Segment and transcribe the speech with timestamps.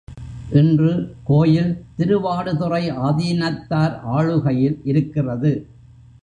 [0.51, 0.93] இன்று
[1.23, 5.51] கோயில் திருவாடுதுறை ஆதீனத்தார் ஆளுகையில் இருக்கிறது.